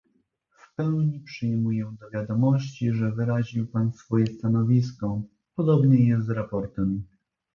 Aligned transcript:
W 0.57 0.75
pełni 0.75 1.19
przyjmuję 1.19 1.93
do 1.99 2.09
wiadomości, 2.09 2.93
że 2.93 3.11
wyraził 3.11 3.67
pan 3.67 3.93
swoje 3.93 4.27
stanowisko, 4.27 5.21
podobnie 5.55 6.07
jest 6.07 6.25
z 6.25 6.29
raportem 6.29 7.03